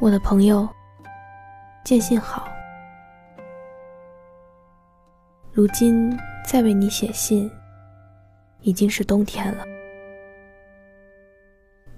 [0.00, 0.68] 我的朋友，
[1.82, 2.48] 见信好。
[5.52, 6.16] 如今
[6.46, 7.50] 再为你写信，
[8.60, 9.64] 已经是冬天了，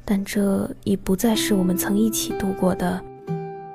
[0.03, 3.05] 但这已不再是我们曾一起度过的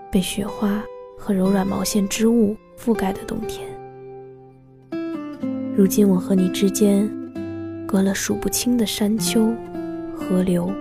[0.10, 0.82] 被雪花
[1.20, 3.70] 和柔软毛线织物覆盖的冬天。
[5.78, 7.08] 如今我和你之间，
[7.88, 9.54] 隔了数不清的山丘、
[10.18, 10.74] 河流。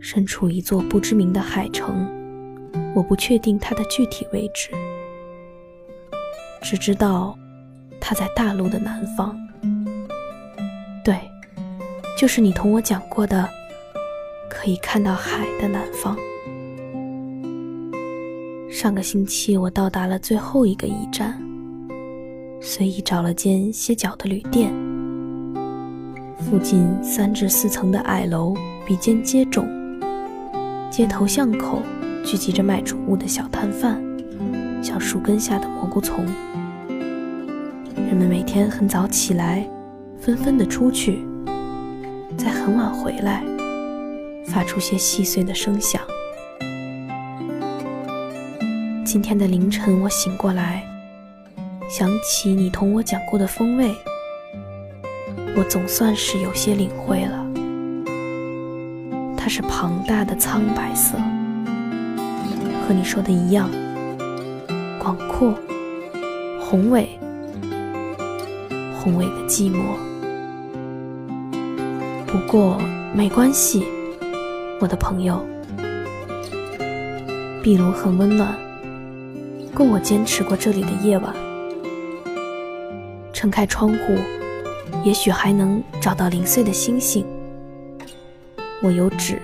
[0.00, 2.08] 身处一座不知名的海城，
[2.94, 4.70] 我不确定它的具体位置，
[6.62, 7.36] 只知道
[8.00, 9.36] 它在大陆的南方。
[11.04, 11.18] 对，
[12.16, 13.48] 就是你同我讲过的，
[14.48, 16.16] 可以看到海的南方。
[18.70, 21.40] 上个星期我到达了最后一个驿站，
[22.60, 24.72] 随意找了间歇脚的旅店。
[26.38, 28.54] 附近三至四层的矮楼
[28.86, 29.75] 比肩接踵。
[30.96, 31.82] 街头巷口
[32.24, 34.02] 聚集着卖主物的小摊贩，
[34.82, 36.24] 像树根下的蘑菇丛。
[37.94, 39.68] 人们每天很早起来，
[40.18, 41.22] 纷纷的出去，
[42.38, 43.44] 再很晚回来，
[44.46, 46.00] 发出些细碎的声响。
[49.04, 50.82] 今天的凌晨，我醒过来，
[51.90, 53.94] 想起你同我讲过的风味，
[55.58, 57.45] 我总算是有些领会了。
[59.46, 61.16] 它是庞大的苍白色，
[62.82, 63.70] 和你说的一样，
[64.98, 65.54] 广阔、
[66.58, 67.08] 宏伟、
[68.98, 69.78] 宏伟的寂寞。
[72.26, 72.76] 不过
[73.14, 73.86] 没关系，
[74.80, 75.40] 我的朋友，
[77.62, 78.52] 壁炉很温暖，
[79.72, 81.32] 够我坚持过这里的夜晚。
[83.32, 84.16] 撑开窗户，
[85.04, 87.24] 也许还能找到零碎的星星。
[88.82, 89.40] 我有纸，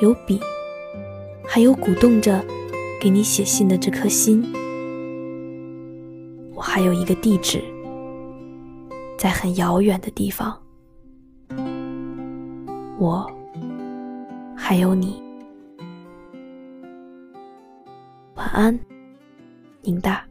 [0.00, 0.40] 有笔，
[1.46, 2.44] 还有鼓动着
[3.00, 4.44] 给你写信的这颗心。
[6.54, 7.62] 我还有一个地址，
[9.16, 10.60] 在很遥远的地方。
[12.98, 13.30] 我
[14.56, 15.22] 还有你。
[18.34, 18.78] 晚安，
[19.82, 20.29] 宁大。